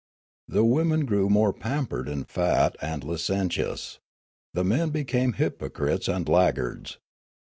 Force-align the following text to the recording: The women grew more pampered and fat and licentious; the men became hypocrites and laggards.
The 0.47 0.65
women 0.65 1.05
grew 1.05 1.29
more 1.29 1.53
pampered 1.53 2.09
and 2.09 2.27
fat 2.27 2.75
and 2.81 3.03
licentious; 3.03 3.99
the 4.51 4.63
men 4.63 4.89
became 4.89 5.33
hypocrites 5.33 6.07
and 6.07 6.27
laggards. 6.27 6.97